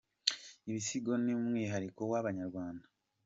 [0.67, 2.85] ibisigo numwihariko wabanyarwanda.